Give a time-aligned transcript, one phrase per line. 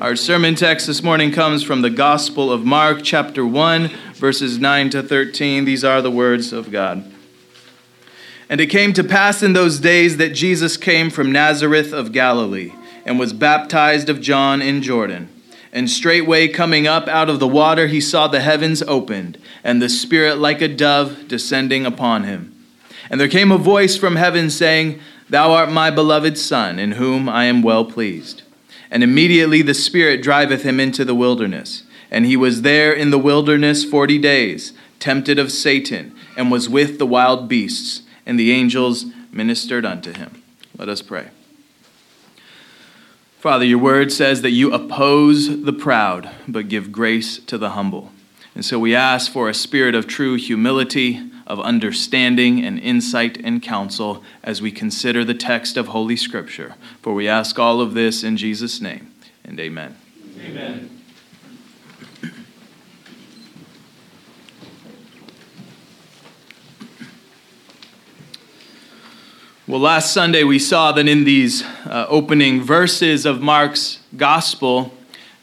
[0.00, 4.88] Our sermon text this morning comes from the Gospel of Mark, chapter 1, verses 9
[4.90, 5.66] to 13.
[5.66, 7.04] These are the words of God.
[8.48, 12.72] And it came to pass in those days that Jesus came from Nazareth of Galilee
[13.04, 15.28] and was baptized of John in Jordan.
[15.70, 19.90] And straightway coming up out of the water, he saw the heavens opened, and the
[19.90, 22.56] Spirit like a dove descending upon him.
[23.10, 24.98] And there came a voice from heaven saying,
[25.28, 28.44] Thou art my beloved Son, in whom I am well pleased.
[28.90, 31.84] And immediately the Spirit driveth him into the wilderness.
[32.10, 36.98] And he was there in the wilderness forty days, tempted of Satan, and was with
[36.98, 40.42] the wild beasts, and the angels ministered unto him.
[40.76, 41.28] Let us pray.
[43.38, 48.12] Father, your word says that you oppose the proud, but give grace to the humble.
[48.54, 53.60] And so we ask for a spirit of true humility, of understanding and insight and
[53.60, 56.76] counsel as we consider the text of Holy Scripture.
[57.02, 59.12] For we ask all of this in Jesus' name,
[59.44, 59.96] and amen.
[60.40, 61.02] Amen.
[69.66, 74.94] Well, last Sunday we saw that in these uh, opening verses of Mark's gospel,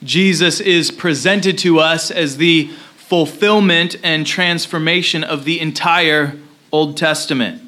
[0.04, 2.72] Jesus is presented to us as the
[3.08, 6.38] fulfillment and transformation of the entire
[6.74, 7.62] Old Testament.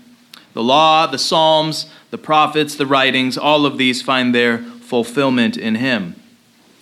[0.54, 5.76] The law, the Psalms, the prophets, the writings, all of these find their fulfillment in
[5.76, 6.16] him.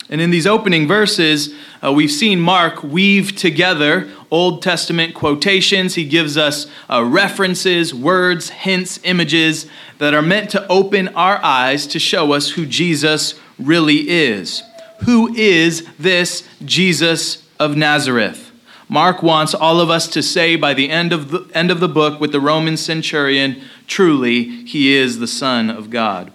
[0.10, 5.94] And in these opening verses, uh, we've seen Mark weave together Old Testament quotations.
[5.94, 9.68] He gives us uh, references, words, hints, images
[10.00, 14.64] that are meant to open our eyes to show us who Jesus really is.
[15.06, 18.47] Who is this Jesus of Nazareth?
[18.90, 21.90] Mark wants all of us to say by the end of the end of the
[21.90, 26.32] book with the Roman centurion, truly he is the son of God.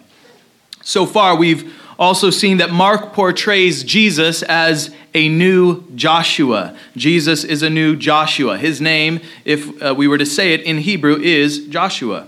[0.83, 6.77] So far we've also seen that Mark portrays Jesus as a new Joshua.
[6.97, 8.59] Jesus is a new Joshua.
[8.59, 12.27] His name, if uh, we were to say it in Hebrew, is Joshua.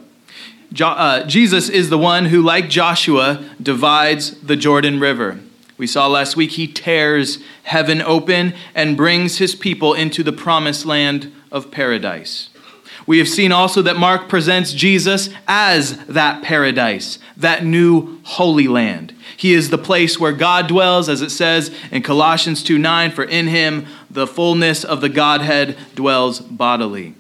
[0.73, 5.41] Jo- uh, Jesus is the one who, like Joshua, divides the Jordan River.
[5.77, 10.87] We saw last week he tears heaven open and brings his people into the promised
[10.87, 12.51] land of paradise.
[13.07, 19.15] We have seen also that Mark presents Jesus as that paradise, that new holy land.
[19.37, 23.25] He is the place where God dwells, as it says in Colossians 2 9, for
[23.25, 27.15] in him the fullness of the Godhead dwells bodily.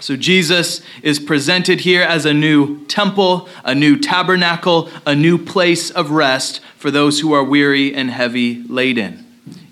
[0.00, 5.90] So Jesus is presented here as a new temple, a new tabernacle, a new place
[5.90, 9.24] of rest for those who are weary and heavy laden.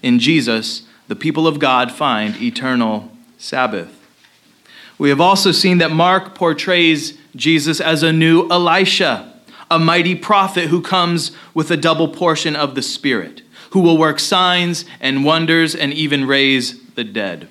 [0.02, 3.98] In Jesus, the people of God find eternal Sabbath.
[4.98, 9.32] We have also seen that Mark portrays Jesus as a new Elisha,
[9.70, 14.20] a mighty prophet who comes with a double portion of the Spirit, who will work
[14.20, 17.48] signs and wonders and even raise the dead.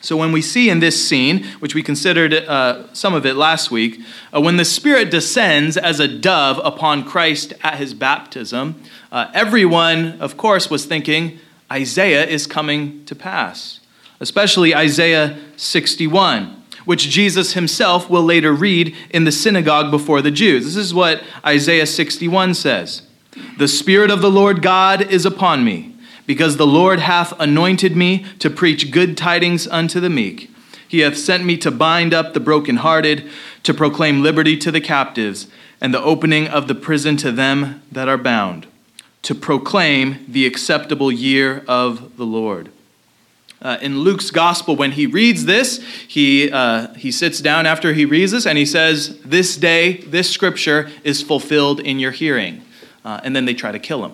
[0.00, 3.72] So, when we see in this scene, which we considered uh, some of it last
[3.72, 4.00] week,
[4.32, 10.20] uh, when the Spirit descends as a dove upon Christ at his baptism, uh, everyone,
[10.20, 13.80] of course, was thinking Isaiah is coming to pass,
[14.20, 20.64] especially Isaiah 61, which Jesus himself will later read in the synagogue before the Jews.
[20.64, 23.02] This is what Isaiah 61 says
[23.58, 25.97] The Spirit of the Lord God is upon me
[26.28, 30.50] because the Lord hath anointed me to preach good tidings unto the meek.
[30.86, 33.26] He hath sent me to bind up the brokenhearted,
[33.62, 35.48] to proclaim liberty to the captives,
[35.80, 38.66] and the opening of the prison to them that are bound,
[39.22, 42.70] to proclaim the acceptable year of the Lord.
[43.62, 48.04] Uh, in Luke's gospel, when he reads this, he, uh, he sits down after he
[48.04, 52.60] reads this and he says, This day, this scripture is fulfilled in your hearing.
[53.02, 54.12] Uh, and then they try to kill him.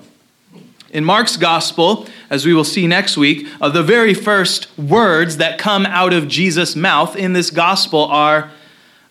[0.94, 5.58] In Mark's gospel, as we will see next week, uh, the very first words that
[5.58, 8.52] come out of Jesus' mouth in this gospel are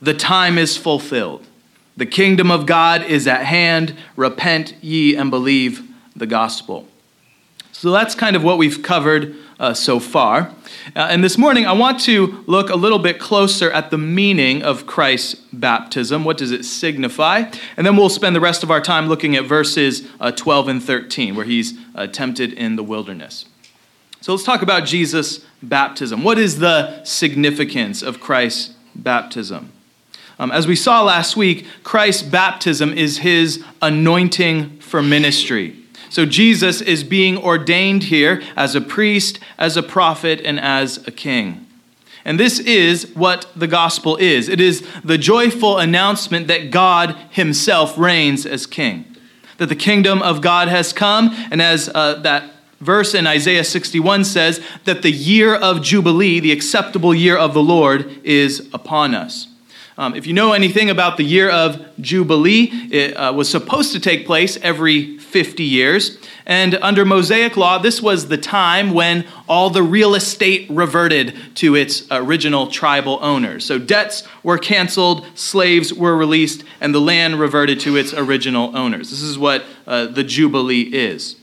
[0.01, 1.45] The time is fulfilled.
[1.97, 3.95] The kingdom of God is at hand.
[4.15, 5.85] Repent ye and believe
[6.15, 6.87] the gospel.
[7.73, 10.51] So that's kind of what we've covered uh, so far.
[10.95, 14.61] Uh, and this morning, I want to look a little bit closer at the meaning
[14.63, 16.23] of Christ's baptism.
[16.23, 17.51] What does it signify?
[17.77, 20.83] And then we'll spend the rest of our time looking at verses uh, 12 and
[20.83, 23.45] 13, where he's uh, tempted in the wilderness.
[24.21, 26.23] So let's talk about Jesus' baptism.
[26.23, 29.71] What is the significance of Christ's baptism?
[30.39, 35.82] Um, as we saw last week, Christ's baptism is his anointing for ministry.
[36.13, 41.11] So Jesus is being ordained here as a priest, as a prophet, and as a
[41.11, 41.65] king.
[42.23, 47.97] And this is what the gospel is it is the joyful announcement that God himself
[47.97, 49.05] reigns as king.
[49.57, 54.25] that the kingdom of God has come, and as uh, that verse in Isaiah 61
[54.25, 59.47] says, that the year of Jubilee, the acceptable year of the Lord, is upon us.
[59.97, 63.99] Um, if you know anything about the year of Jubilee, it uh, was supposed to
[63.99, 66.17] take place every 50 years.
[66.45, 71.75] And under Mosaic law, this was the time when all the real estate reverted to
[71.75, 73.65] its original tribal owners.
[73.65, 79.09] So debts were canceled, slaves were released, and the land reverted to its original owners.
[79.11, 81.37] This is what uh, the Jubilee is.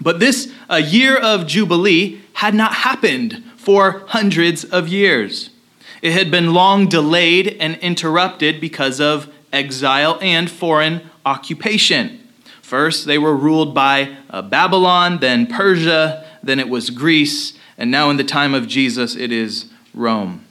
[0.00, 5.50] But this uh, year of Jubilee had not happened for hundreds of years.
[6.00, 12.20] It had been long delayed and interrupted because of exile and foreign occupation.
[12.62, 18.10] First, they were ruled by uh, Babylon, then Persia, then it was Greece, and now
[18.10, 20.44] in the time of Jesus, it is Rome.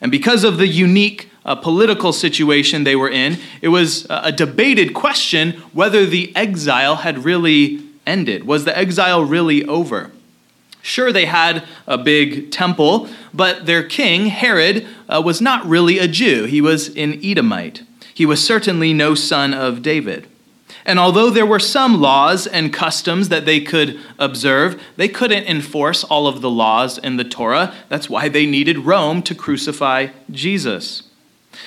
[0.00, 4.94] And because of the unique uh, political situation they were in, it was a debated
[4.94, 8.44] question whether the exile had really ended.
[8.44, 10.12] Was the exile really over?
[10.88, 16.08] Sure, they had a big temple, but their king, Herod, uh, was not really a
[16.08, 16.46] Jew.
[16.46, 17.82] He was an Edomite.
[18.14, 20.26] He was certainly no son of David.
[20.86, 26.04] And although there were some laws and customs that they could observe, they couldn't enforce
[26.04, 27.74] all of the laws in the Torah.
[27.90, 31.02] That's why they needed Rome to crucify Jesus.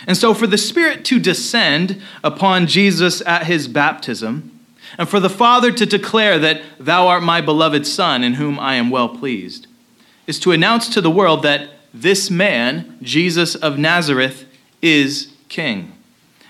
[0.07, 4.60] And so, for the Spirit to descend upon Jesus at his baptism,
[4.97, 8.75] and for the Father to declare that thou art my beloved Son, in whom I
[8.75, 9.67] am well pleased,
[10.27, 14.45] is to announce to the world that this man, Jesus of Nazareth,
[14.81, 15.93] is king.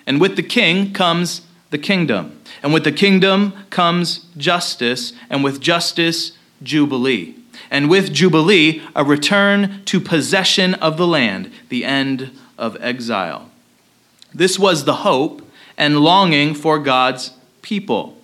[0.05, 2.39] And with the king comes the kingdom.
[2.61, 7.35] And with the kingdom comes justice, and with justice, jubilee.
[7.71, 13.49] And with jubilee, a return to possession of the land, the end of exile.
[14.33, 15.41] This was the hope
[15.77, 18.17] and longing for God's people.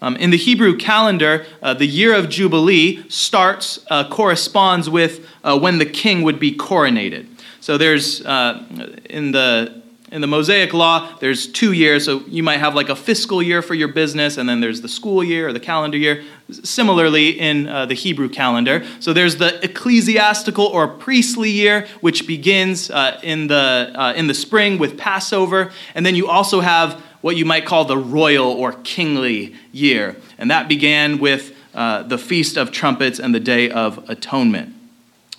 [0.00, 5.58] Um, in the Hebrew calendar, uh, the year of Jubilee starts, uh, corresponds with uh,
[5.58, 7.26] when the king would be coronated.
[7.60, 8.64] So there's, uh,
[9.10, 12.06] in the in the Mosaic law, there's two years.
[12.06, 14.88] So you might have like a fiscal year for your business, and then there's the
[14.88, 16.24] school year or the calendar year.
[16.50, 18.86] Similarly, in uh, the Hebrew calendar.
[19.00, 24.34] So there's the ecclesiastical or priestly year, which begins uh, in, the, uh, in the
[24.34, 25.72] spring with Passover.
[25.94, 30.16] And then you also have what you might call the royal or kingly year.
[30.38, 34.74] And that began with uh, the Feast of Trumpets and the Day of Atonement.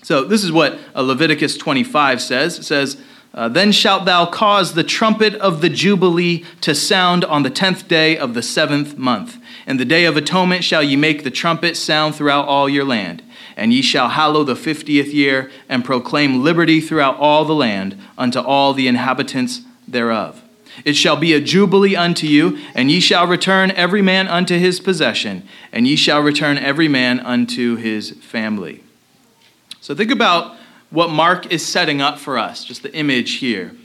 [0.03, 2.59] So this is what uh, Leviticus 25 says.
[2.59, 2.97] It says,
[3.33, 7.87] uh, Then shalt thou cause the trumpet of the Jubilee to sound on the tenth
[7.87, 9.37] day of the seventh month.
[9.67, 13.21] And the day of atonement shall ye make the trumpet sound throughout all your land.
[13.55, 18.39] And ye shall hallow the fiftieth year, and proclaim liberty throughout all the land unto
[18.39, 20.41] all the inhabitants thereof.
[20.85, 24.79] It shall be a jubilee unto you, and ye shall return every man unto his
[24.79, 28.83] possession, and ye shall return every man unto his family.
[29.81, 30.55] So think about
[30.89, 33.75] what Mark is setting up for us, just the image here.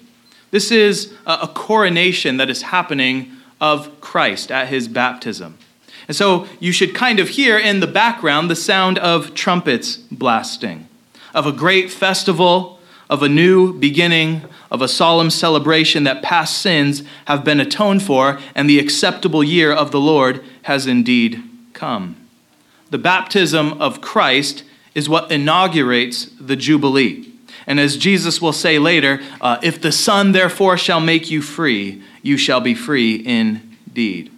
[0.50, 5.58] This is a coronation that is happening of Christ at his baptism.
[6.06, 10.88] And so you should kind of hear in the background the sound of trumpets blasting,
[11.34, 12.73] of a great festival,
[13.14, 18.40] of a new beginning, of a solemn celebration that past sins have been atoned for
[18.56, 21.40] and the acceptable year of the Lord has indeed
[21.74, 22.16] come.
[22.90, 24.64] The baptism of Christ
[24.96, 27.32] is what inaugurates the Jubilee.
[27.68, 32.02] And as Jesus will say later, uh, if the Son therefore shall make you free,
[32.20, 34.32] you shall be free indeed.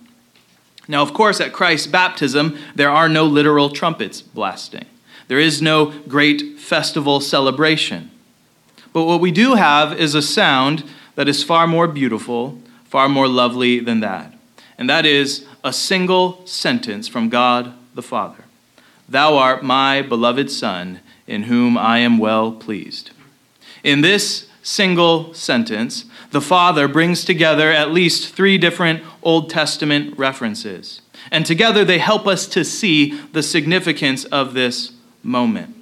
[0.87, 4.85] Now, of course, at Christ's baptism, there are no literal trumpets blasting.
[5.29, 8.11] There is no great festival celebration.
[8.97, 10.83] But what we do have is a sound
[11.17, 14.33] that is far more beautiful, far more lovely than that.
[14.79, 18.45] And that is a single sentence from God the Father
[19.07, 23.11] Thou art my beloved Son, in whom I am well pleased.
[23.85, 31.03] In this single sentence, the Father brings together at least three different Old Testament references.
[31.31, 35.76] And together they help us to see the significance of this moment.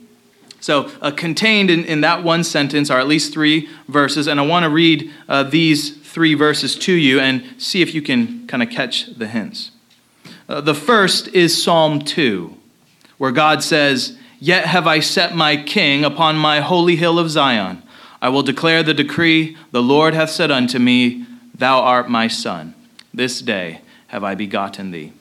[0.65, 4.47] So, uh, contained in, in that one sentence are at least three verses, and I
[4.47, 8.63] want to read uh, these three verses to you and see if you can kind
[8.63, 9.73] of catch the hints.
[10.49, 12.57] Uh, the first is Psalm 2,
[13.19, 17.83] where God says, Yet have I set my king upon my holy hill of Zion.
[18.23, 22.75] I will declare the decree the Lord hath said unto me, Thou art my son.
[23.13, 25.13] This day have I begotten thee.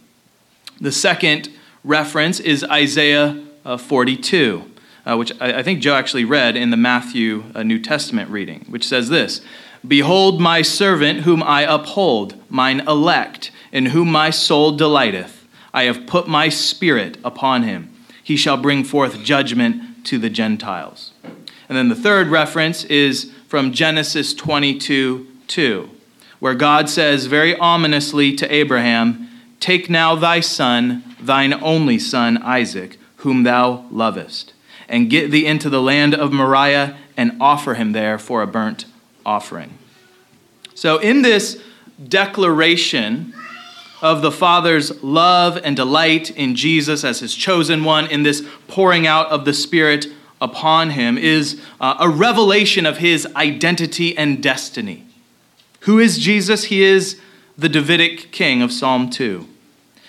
[0.80, 1.50] The second
[1.84, 4.70] reference is Isaiah uh, 42
[5.06, 8.66] uh, which I, I, think Joe actually read in the Matthew uh, New Testament reading,
[8.70, 9.42] which says this
[9.86, 15.46] Behold, my servant whom I uphold, mine elect, in whom my soul delighteth.
[15.74, 17.92] I have put my spirit upon him.
[18.24, 21.12] He shall bring forth judgment to the Gentiles.
[21.68, 25.90] And then the third reference is from Genesis 22 2,
[26.40, 29.30] where God says very ominously to Abraham,
[29.60, 34.53] Take now thy son, thine only son, Isaac, whom thou lovest,
[34.88, 38.86] and get thee into the land of Moriah and offer him there for a burnt
[39.26, 39.78] offering.
[40.76, 41.62] So, in this
[42.08, 43.34] declaration
[44.02, 49.08] of the Father's love and delight in Jesus as his chosen one, in this pouring
[49.08, 50.08] out of the Spirit
[50.42, 55.06] upon him, is uh, a revelation of his identity and destiny.
[55.82, 56.66] Who is Jesus?
[56.66, 57.20] He is
[57.58, 59.48] the Davidic king of Psalm 2.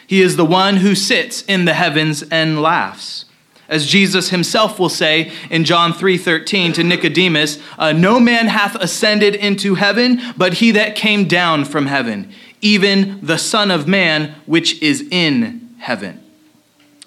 [0.07, 3.24] He is the one who sits in the heavens and laughs.
[3.69, 9.35] As Jesus himself will say in John 3:13 to Nicodemus, uh, "No man hath ascended
[9.35, 12.29] into heaven, but he that came down from heaven,
[12.61, 16.21] even the Son of man which is in heaven."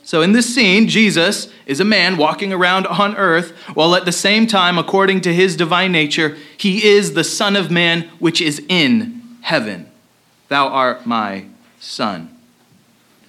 [0.04, 4.14] So in this scene, Jesus is a man walking around on earth, while at the
[4.14, 8.62] same time, according to his divine nature, he is the Son of man which is
[8.70, 9.88] in heaven.
[10.48, 11.44] Thou art my
[11.80, 12.37] Son.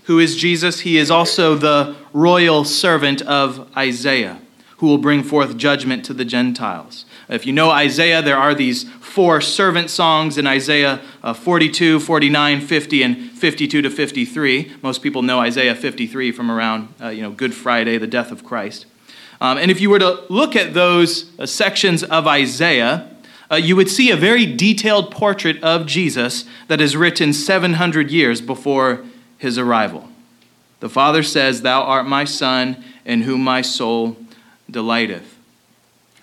[0.09, 0.81] Who is Jesus?
[0.81, 4.41] He is also the royal servant of Isaiah,
[4.79, 7.05] who will bring forth judgment to the Gentiles.
[7.29, 12.63] If you know Isaiah, there are these four servant songs in Isaiah uh, 42, 49,
[12.63, 14.77] 50, and 52 to 53.
[14.81, 18.43] Most people know Isaiah 53 from around uh, you know, Good Friday, the death of
[18.43, 18.87] Christ.
[19.43, 23.15] Um, and if you were to look at those uh, sections of Isaiah,
[23.51, 28.41] uh, you would see a very detailed portrait of Jesus that is written 700 years
[28.41, 29.05] before
[29.39, 30.09] his arrival.
[30.81, 34.17] The Father says, Thou art my Son, in whom my soul
[34.71, 35.37] delighteth.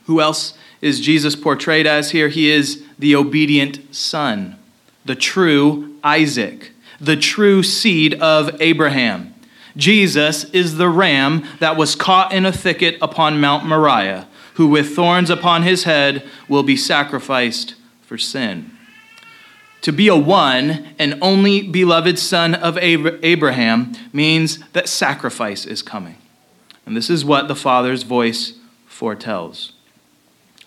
[0.06, 2.30] Who else is Jesus portrayed as here?
[2.30, 4.56] He is the obedient Son,
[5.04, 9.34] the true Isaac, the true seed of Abraham.
[9.76, 14.96] Jesus is the ram that was caught in a thicket upon Mount Moriah, who with
[14.96, 18.72] thorns upon his head will be sacrificed for sin.
[19.86, 26.16] To be a one and only beloved son of Abraham means that sacrifice is coming.
[26.88, 28.54] And this is what the Father's voice
[28.88, 29.74] foretells.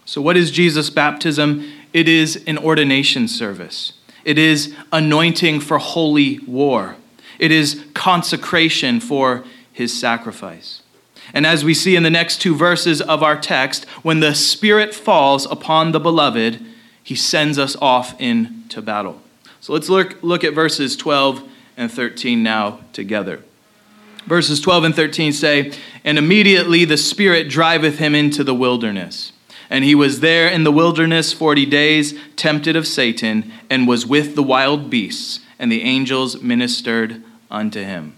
[0.05, 1.69] So, what is Jesus' baptism?
[1.93, 3.95] It is an ordination service,
[4.25, 6.95] it is anointing for holy war,
[7.41, 10.83] it is consecration for his sacrifice.
[11.35, 14.95] And as we see in the next two verses of our text, when the Spirit
[14.95, 16.65] falls upon the beloved,
[17.09, 19.23] he sends us off into battle.
[19.63, 21.43] So let's look, look at verses 12
[21.75, 23.43] and 13 now together.
[24.27, 25.73] Verses 12 and 13 say,
[26.05, 29.33] And immediately the Spirit driveth him into the wilderness.
[29.71, 34.35] And he was there in the wilderness forty days, tempted of Satan, and was with
[34.35, 38.15] the wild beasts, and the angels ministered unto him.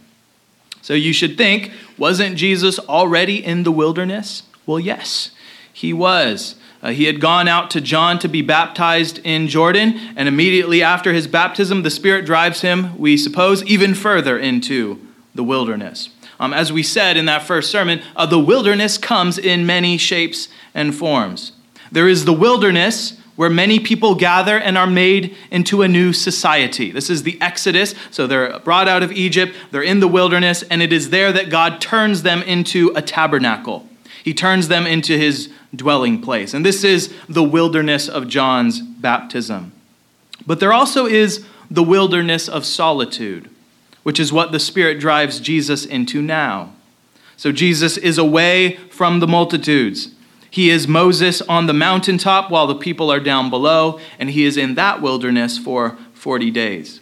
[0.83, 4.43] So you should think, wasn't Jesus already in the wilderness?
[4.67, 5.31] Well, yes,
[5.73, 6.57] he was.
[6.83, 11.13] Uh, he had gone out to John to be baptized in Jordan, and immediately after
[11.13, 14.99] his baptism, the Spirit drives him, we suppose, even further into
[15.35, 16.09] the wilderness.
[16.39, 20.49] Um, as we said in that first sermon, uh, the wilderness comes in many shapes
[20.75, 21.53] and forms.
[21.93, 26.91] There is the wilderness where many people gather and are made into a new society.
[26.91, 27.95] This is the Exodus.
[28.11, 31.51] So they're brought out of Egypt, they're in the wilderness, and it is there that
[31.51, 33.87] God turns them into a tabernacle.
[34.23, 36.55] He turns them into his dwelling place.
[36.55, 39.73] And this is the wilderness of John's baptism.
[40.47, 43.49] But there also is the wilderness of solitude,
[44.03, 46.73] which is what the Spirit drives Jesus into now.
[47.37, 50.13] So Jesus is away from the multitudes.
[50.51, 54.57] He is Moses on the mountaintop while the people are down below, and he is
[54.57, 57.01] in that wilderness for 40 days.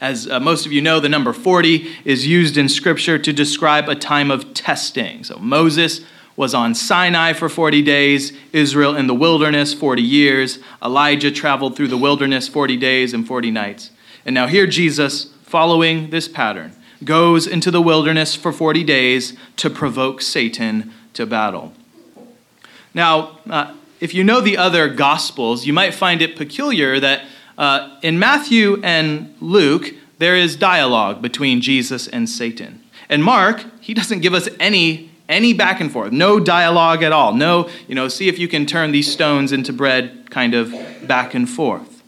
[0.00, 3.88] As uh, most of you know, the number 40 is used in Scripture to describe
[3.88, 5.24] a time of testing.
[5.24, 6.02] So Moses
[6.38, 10.60] was on Sinai for 40 days, Israel in the wilderness 40 years.
[10.80, 13.90] Elijah traveled through the wilderness 40 days and 40 nights.
[14.24, 19.68] And now here Jesus, following this pattern, goes into the wilderness for 40 days to
[19.68, 21.72] provoke Satan to battle.
[22.94, 27.24] Now, uh, if you know the other Gospels, you might find it peculiar that
[27.58, 32.80] uh, in Matthew and Luke, there is dialogue between Jesus and Satan.
[33.08, 37.34] And Mark, he doesn't give us any any back and forth, no dialogue at all.
[37.34, 40.74] No, you know, see if you can turn these stones into bread kind of
[41.06, 42.02] back and forth.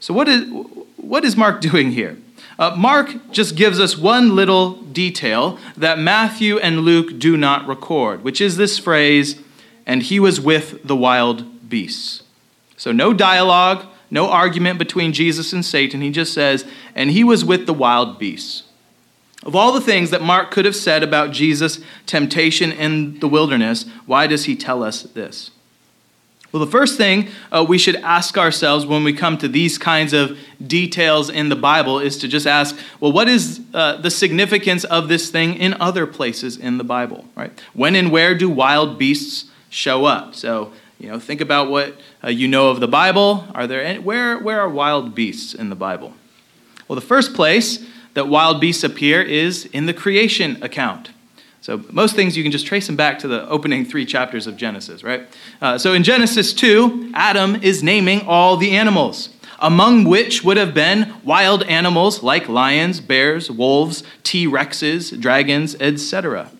[0.00, 0.50] So, what is,
[0.96, 2.18] what is Mark doing here?
[2.58, 8.22] Uh, Mark just gives us one little detail that Matthew and Luke do not record,
[8.22, 9.40] which is this phrase,
[9.86, 12.22] and he was with the wild beasts.
[12.76, 16.00] So, no dialogue, No argument between Jesus and Satan.
[16.00, 16.64] He just says,
[16.94, 18.62] and he was with the wild beasts.
[19.44, 23.84] Of all the things that Mark could have said about Jesus' temptation in the wilderness,
[24.06, 25.50] why does he tell us this?
[26.54, 30.12] Well, the first thing uh, we should ask ourselves when we come to these kinds
[30.12, 34.84] of details in the Bible is to just ask, well, what is uh, the significance
[34.84, 37.50] of this thing in other places in the Bible, right?
[37.72, 40.36] When and where do wild beasts show up?
[40.36, 43.48] So, you know, think about what uh, you know of the Bible.
[43.52, 46.14] Are there any, where where are wild beasts in the Bible?
[46.86, 47.84] Well, the first place
[48.14, 51.10] that wild beasts appear is in the creation account.
[51.60, 54.56] So most things you can just trace them back to the opening three chapters of
[54.56, 55.22] Genesis, right?
[55.62, 59.30] Uh, so in Genesis 2, Adam is naming all the animals,
[59.60, 66.50] among which would have been wild animals like lions, bears, wolves, T Rexes, dragons, etc.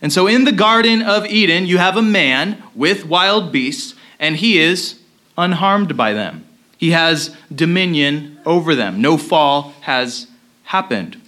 [0.00, 4.36] And so in the Garden of Eden, you have a man with wild beasts, and
[4.36, 4.98] he is
[5.36, 6.46] unharmed by them.
[6.78, 9.02] He has dominion over them.
[9.02, 10.26] No fall has
[10.64, 11.20] happened.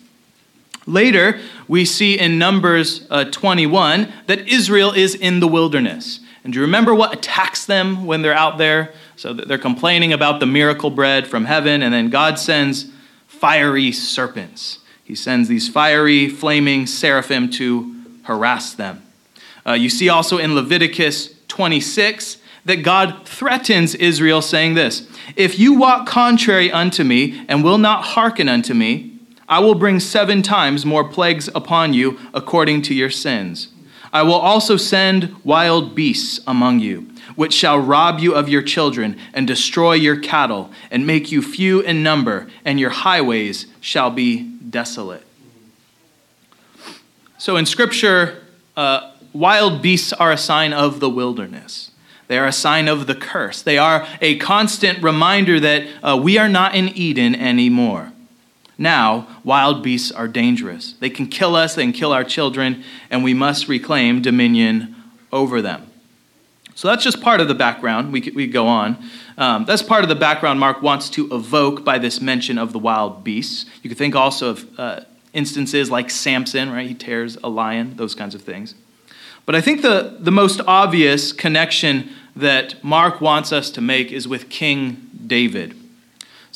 [0.86, 6.20] Later, we see in Numbers uh, 21 that Israel is in the wilderness.
[6.44, 8.94] And do you remember what attacks them when they're out there?
[9.16, 12.86] So they're complaining about the miracle bread from heaven, and then God sends
[13.26, 14.78] fiery serpents.
[15.02, 19.02] He sends these fiery, flaming seraphim to harass them.
[19.66, 25.74] Uh, you see also in Leviticus 26 that God threatens Israel, saying this If you
[25.74, 29.15] walk contrary unto me and will not hearken unto me,
[29.48, 33.68] I will bring seven times more plagues upon you according to your sins.
[34.12, 39.16] I will also send wild beasts among you, which shall rob you of your children
[39.34, 44.42] and destroy your cattle and make you few in number, and your highways shall be
[44.42, 45.24] desolate.
[47.38, 48.42] So in Scripture,
[48.76, 51.90] uh, wild beasts are a sign of the wilderness.
[52.28, 53.62] They are a sign of the curse.
[53.62, 58.12] They are a constant reminder that uh, we are not in Eden anymore.
[58.78, 60.94] Now, wild beasts are dangerous.
[61.00, 64.94] They can kill us, they can kill our children, and we must reclaim dominion
[65.32, 65.90] over them.
[66.74, 68.12] So that's just part of the background.
[68.12, 68.98] We, we go on.
[69.38, 72.78] Um, that's part of the background Mark wants to evoke by this mention of the
[72.78, 73.64] wild beasts.
[73.82, 75.00] You could think also of uh,
[75.32, 76.86] instances like Samson, right?
[76.86, 78.74] He tears a lion, those kinds of things.
[79.46, 84.28] But I think the, the most obvious connection that Mark wants us to make is
[84.28, 85.74] with King David.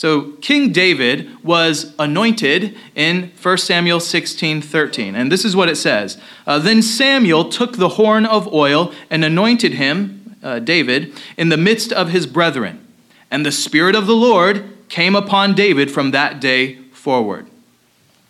[0.00, 5.14] So King David was anointed in 1 Samuel 16 13.
[5.14, 9.22] And this is what it says uh, Then Samuel took the horn of oil and
[9.22, 12.80] anointed him, uh, David, in the midst of his brethren.
[13.30, 17.46] And the Spirit of the Lord came upon David from that day forward.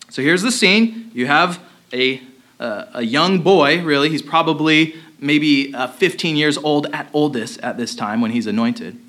[0.09, 1.09] So here's the scene.
[1.13, 2.21] You have a,
[2.59, 4.09] uh, a young boy, really.
[4.09, 8.99] He's probably maybe uh, 15 years old at oldest at this time when he's anointed.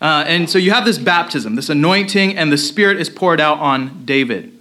[0.00, 3.58] Uh, and so you have this baptism, this anointing, and the Spirit is poured out
[3.58, 4.52] on David.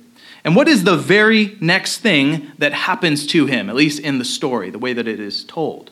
[0.44, 4.26] And what is the very next thing that happens to him, at least in the
[4.26, 5.92] story, the way that it is told?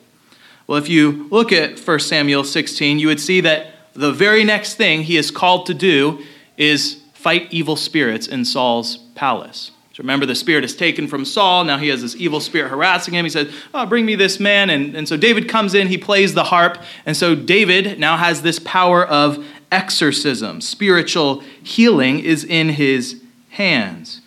[0.66, 4.74] Well, if you look at 1 Samuel 16, you would see that the very next
[4.74, 6.22] thing he is called to do
[6.56, 9.70] is fight evil spirits in Saul's palace.
[9.96, 11.64] So remember, the spirit is taken from Saul.
[11.64, 13.24] Now he has this evil spirit harassing him.
[13.24, 14.68] He says, oh, Bring me this man.
[14.68, 16.82] And, and so David comes in, he plays the harp.
[17.06, 20.60] And so David now has this power of exorcism.
[20.60, 24.20] Spiritual healing is in his hands.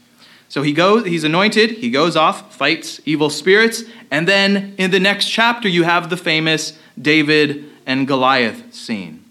[0.48, 5.00] So he goes, he's anointed, he goes off, fights evil spirits, and then in the
[5.00, 9.24] next chapter you have the famous David and Goliath scene.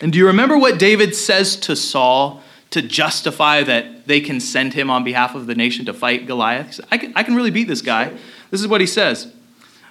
[0.00, 2.43] And do you remember what David says to Saul
[2.74, 6.80] to justify that they can send him on behalf of the nation to fight Goliath.
[6.90, 8.12] I can, I can really beat this guy.
[8.50, 9.32] This is what he says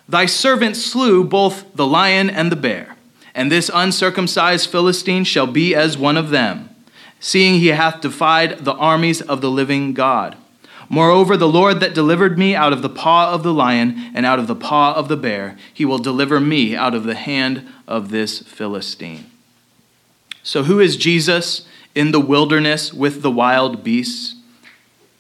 [0.10, 2.98] Thy servant slew both the lion and the bear,
[3.34, 6.76] and this uncircumcised Philistine shall be as one of them,
[7.22, 10.36] seeing he hath defied the armies of the living God.
[10.90, 14.40] Moreover, the Lord that delivered me out of the paw of the lion and out
[14.40, 18.12] of the paw of the bear, he will deliver me out of the hand of
[18.12, 19.32] this Philistine.
[20.44, 21.66] So, who is Jesus?
[21.96, 24.36] In the wilderness with the wild beasts.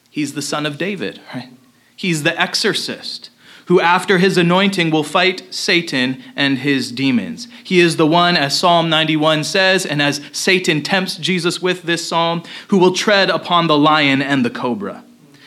[0.09, 1.49] He's the son of David, right?
[1.95, 3.29] He's the exorcist
[3.65, 7.47] who, after his anointing, will fight Satan and his demons.
[7.63, 12.07] He is the one, as Psalm 91 says, and as Satan tempts Jesus with this
[12.07, 15.03] psalm, who will tread upon the lion and the cobra.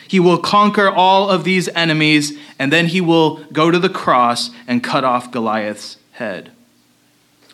[0.07, 4.49] He will conquer all of these enemies, and then he will go to the cross
[4.67, 6.51] and cut off Goliath's head.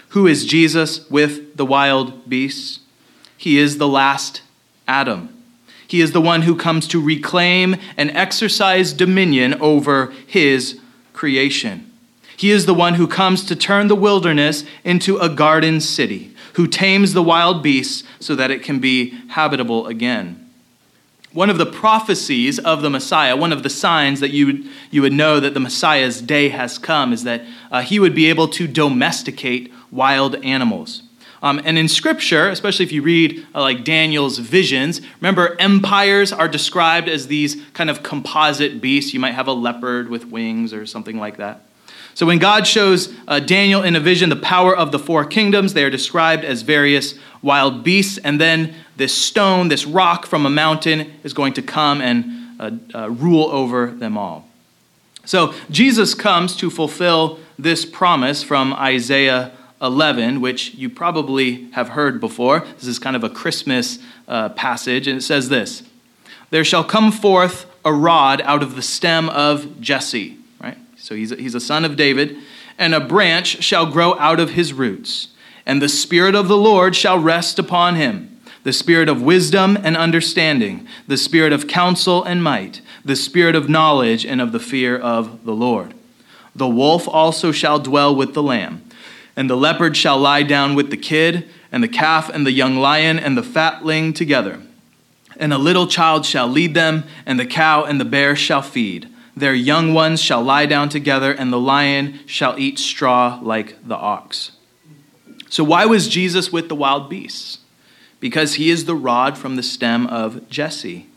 [0.10, 2.80] Who is Jesus with the wild beasts?
[3.38, 4.42] He is the last
[4.88, 5.30] Adam.
[5.88, 10.80] He is the one who comes to reclaim and exercise dominion over his
[11.14, 11.92] creation.
[12.36, 16.68] He is the one who comes to turn the wilderness into a garden city, who
[16.68, 20.40] tames the wild beasts so that it can be habitable again.
[21.32, 25.02] One of the prophecies of the Messiah, one of the signs that you would, you
[25.02, 28.48] would know that the Messiah's day has come, is that uh, he would be able
[28.50, 31.04] to domesticate wild animals.
[31.44, 36.48] Um, and in Scripture, especially if you read uh, like Daniel's visions, remember empires are
[36.48, 39.14] described as these kind of composite beasts.
[39.14, 41.66] You might have a leopard with wings or something like that.
[42.14, 45.74] So when God shows uh, Daniel in a vision the power of the four kingdoms,
[45.74, 50.50] they are described as various wild beasts, and then this stone, this rock from a
[50.50, 54.48] mountain, is going to come and uh, uh, rule over them all.
[55.26, 59.52] So Jesus comes to fulfill this promise from Isaiah
[59.84, 62.62] 11, which you probably have heard before.
[62.62, 65.84] This is kind of a Christmas uh, passage, and it says this
[66.50, 70.78] There shall come forth a rod out of the stem of Jesse right?
[70.96, 72.38] so he's a, he's a son of David.
[72.76, 75.28] And a branch shall grow out of his roots.
[75.66, 78.30] And the Spirit of the Lord shall rest upon him
[78.64, 83.68] the Spirit of wisdom and understanding, the Spirit of counsel and might, the Spirit of
[83.68, 85.94] knowledge and of the fear of the Lord.
[86.56, 88.83] The wolf also shall dwell with the lamb,
[89.36, 92.78] and the leopard shall lie down with the kid, and the calf and the young
[92.78, 94.62] lion and the fatling together.
[95.38, 99.10] And a little child shall lead them, and the cow and the bear shall feed
[99.36, 103.96] their young ones shall lie down together, and the lion shall eat straw like the
[103.96, 104.52] ox.
[105.50, 107.60] So, why was Jesus with the wild beasts?
[108.20, 111.08] Because he is the rod from the stem of Jesse.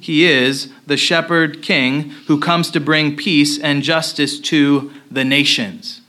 [0.00, 6.00] He is the shepherd king who comes to bring peace and justice to the nations.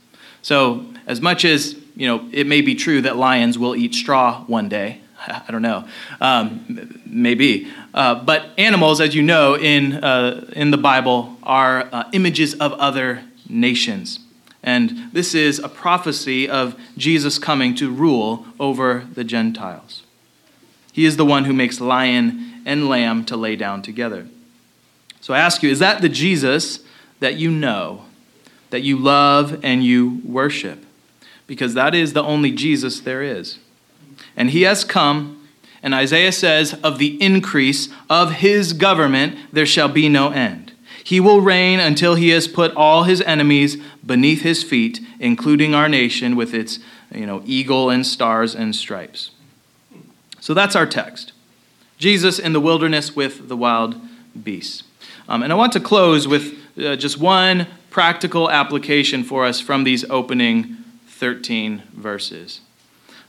[0.42, 4.44] So, as much as you know, it may be true that lions will eat straw
[4.44, 5.00] one day.
[5.26, 5.88] I don't know.
[6.20, 7.68] Um, maybe.
[7.94, 12.72] Uh, but animals, as you know, in, uh, in the Bible, are uh, images of
[12.74, 14.20] other nations.
[14.62, 20.02] And this is a prophecy of Jesus coming to rule over the Gentiles.
[20.92, 24.26] He is the one who makes lion and lamb to lay down together.
[25.20, 26.80] So I ask you, is that the Jesus
[27.20, 28.04] that you know,
[28.70, 30.84] that you love and you worship?
[31.46, 33.58] Because that is the only Jesus there is.
[34.36, 35.48] And he has come,
[35.82, 40.72] and Isaiah says, Of the increase of his government there shall be no end.
[41.04, 45.88] He will reign until he has put all his enemies beneath his feet, including our
[45.88, 46.80] nation with its
[47.12, 49.30] you know, eagle and stars and stripes.
[50.40, 51.32] So that's our text
[51.98, 53.96] Jesus in the wilderness with the wild
[54.42, 54.82] beasts.
[55.28, 59.84] Um, and I want to close with uh, just one practical application for us from
[59.84, 60.76] these opening
[61.18, 62.60] 13 verses.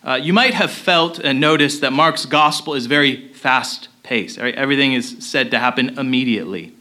[0.03, 4.37] Uh, you might have felt and noticed that Mark's gospel is very fast paced.
[4.37, 4.55] Right?
[4.55, 6.73] Everything is said to happen immediately.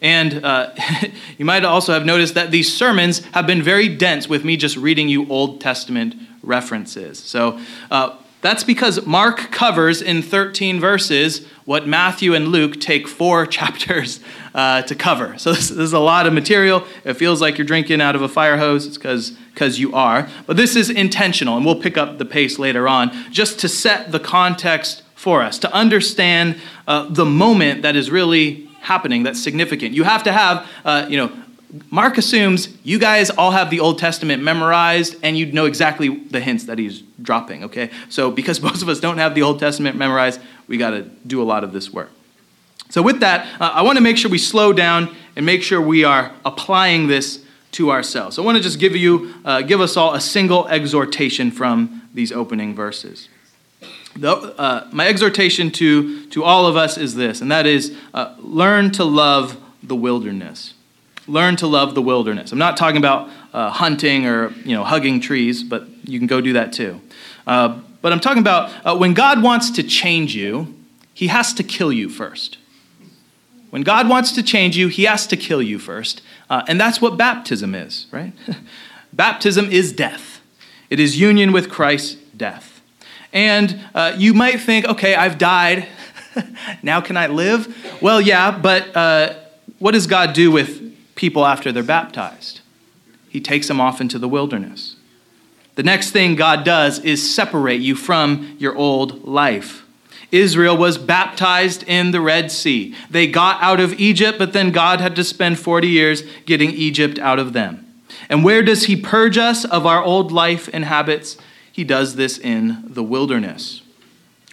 [0.00, 0.74] And uh,
[1.38, 4.76] you might also have noticed that these sermons have been very dense with me just
[4.76, 7.18] reading you Old Testament references.
[7.18, 7.60] So
[7.90, 14.20] uh, that's because Mark covers in 13 verses what Matthew and Luke take four chapters
[14.52, 15.38] uh, to cover.
[15.38, 16.84] So this, this, is a lot of material.
[17.04, 18.84] It feels like you're drinking out of a fire hose.
[18.84, 20.28] It's because you are.
[20.46, 24.10] But this is intentional, and we'll pick up the pace later on, just to set
[24.10, 26.56] the context for us, to understand
[26.88, 29.94] uh, the moment that is really happening that's significant.
[29.94, 31.32] You have to have, uh, you know,
[31.90, 36.40] Mark assumes you guys all have the Old Testament memorized and you know exactly the
[36.40, 37.90] hints that he's dropping, okay?
[38.10, 41.42] So, because most of us don't have the Old Testament memorized, we got to do
[41.42, 42.10] a lot of this work.
[42.90, 45.80] So, with that, uh, I want to make sure we slow down and make sure
[45.80, 48.38] we are applying this to ourselves.
[48.38, 52.30] I want to just give you, uh, give us all a single exhortation from these
[52.30, 53.30] opening verses.
[54.14, 58.34] The, uh, my exhortation to, to all of us is this, and that is uh,
[58.38, 60.74] learn to love the wilderness.
[61.32, 62.52] Learn to love the wilderness.
[62.52, 66.42] I'm not talking about uh, hunting or you know hugging trees, but you can go
[66.42, 67.00] do that too.
[67.46, 70.74] Uh, but I'm talking about uh, when God wants to change you,
[71.14, 72.58] He has to kill you first.
[73.70, 76.20] When God wants to change you, He has to kill you first.
[76.50, 78.34] Uh, and that's what baptism is, right?
[79.14, 80.42] baptism is death,
[80.90, 82.82] it is union with Christ's death.
[83.32, 85.88] And uh, you might think, okay, I've died.
[86.82, 87.74] now can I live?
[88.02, 89.32] Well, yeah, but uh,
[89.78, 90.91] what does God do with
[91.22, 92.62] people after they're baptized?
[93.28, 94.96] He takes them off into the wilderness.
[95.76, 99.84] The next thing God does is separate you from your old life.
[100.32, 102.96] Israel was baptized in the Red Sea.
[103.08, 107.20] They got out of Egypt, but then God had to spend 40 years getting Egypt
[107.20, 107.86] out of them.
[108.28, 111.38] And where does He purge us of our old life and habits?
[111.70, 113.82] He does this in the wilderness.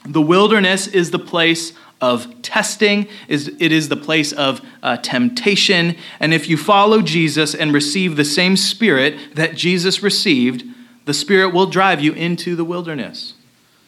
[0.06, 5.96] The wilderness is the place of testing, is, it is the place of uh, temptation.
[6.20, 10.64] And if you follow Jesus and receive the same spirit that Jesus received,
[11.06, 13.34] the spirit will drive you into the wilderness.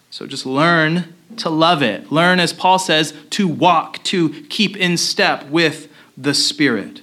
[0.10, 2.12] So just learn to love it.
[2.12, 7.02] Learn, as Paul says, to walk, to keep in step with the Spirit.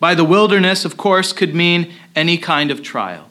[0.00, 3.30] By the wilderness, of course, could mean any kind of trial.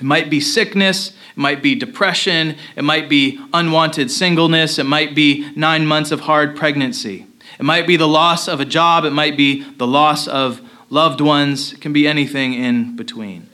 [0.00, 5.14] It might be sickness, it might be depression, it might be unwanted singleness, it might
[5.14, 7.26] be nine months of hard pregnancy.
[7.58, 11.20] It might be the loss of a job, it might be the loss of loved
[11.20, 13.50] ones, it can be anything in between.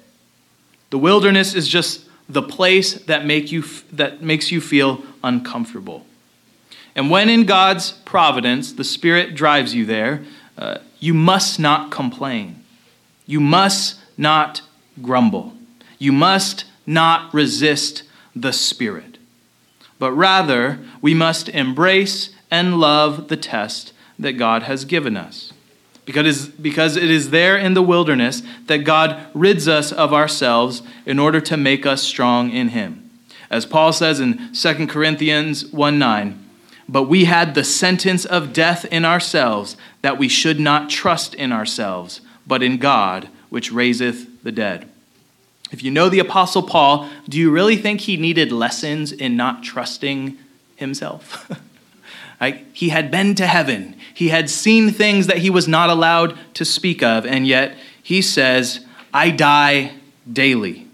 [0.91, 6.07] The wilderness is just the place that, make you, that makes you feel uncomfortable.
[6.95, 10.25] And when in God's providence the Spirit drives you there,
[10.57, 12.65] uh, you must not complain.
[13.27, 14.63] You must not
[15.03, 15.56] grumble.
[15.99, 18.03] You must not resist
[18.35, 19.19] the Spirit.
[19.99, 25.53] But rather, we must embrace and love the test that God has given us.
[26.05, 31.19] Because, because it is there in the wilderness that God rids us of ourselves in
[31.19, 33.11] order to make us strong in Him.
[33.51, 36.43] As Paul says in 2 Corinthians 1 9,
[36.89, 41.51] but we had the sentence of death in ourselves, that we should not trust in
[41.51, 44.89] ourselves, but in God, which raiseth the dead.
[45.73, 49.63] If you know the Apostle Paul, do you really think he needed lessons in not
[49.63, 50.39] trusting
[50.77, 51.51] himself?
[52.75, 53.97] He had been to heaven.
[54.13, 58.21] He had seen things that he was not allowed to speak of, and yet he
[58.21, 59.95] says, I die
[60.31, 60.87] daily.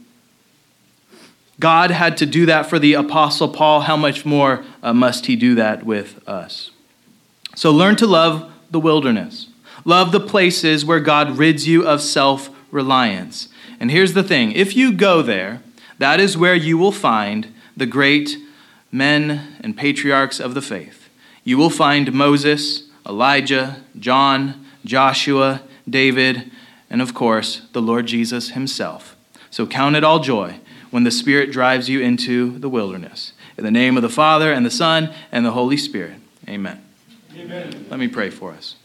[1.59, 3.83] God had to do that for the Apostle Paul.
[3.83, 6.71] How much more uh, must he do that with us?
[7.55, 9.49] So learn to love the wilderness.
[9.85, 13.49] Love the places where God rids you of self reliance.
[13.79, 15.63] And here's the thing if you go there,
[15.99, 18.37] that is where you will find the great
[18.91, 21.09] men and patriarchs of the faith.
[21.45, 26.51] You will find Moses, Elijah, John, Joshua, David,
[26.91, 29.17] and of course, the Lord Jesus himself.
[29.51, 33.33] So count it all joy when the Spirit drives you into the wilderness.
[33.57, 36.17] In the name of the Father, and the Son, and the Holy Spirit.
[36.49, 36.83] Amen.
[37.37, 37.87] Amen.
[37.91, 38.77] Let me pray for us.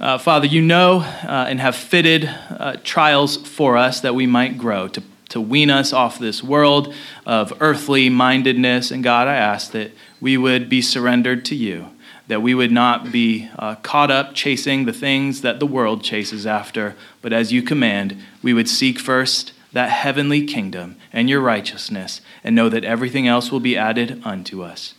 [0.00, 4.56] Uh, Father, you know uh, and have fitted uh, trials for us that we might
[4.56, 6.94] grow, to to wean us off this world
[7.26, 8.90] of earthly mindedness.
[8.90, 11.88] And God, I ask that we would be surrendered to you,
[12.28, 16.46] that we would not be uh, caught up chasing the things that the world chases
[16.46, 22.20] after, but as you command, we would seek first that heavenly kingdom and your righteousness
[22.42, 24.94] and know that everything else will be added unto us.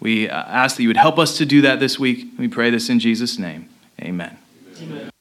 [0.00, 2.28] We uh, ask that you would help us to do that this week.
[2.38, 3.68] We pray this in Jesus' name.
[4.00, 4.38] Amen.
[4.82, 5.13] Amen.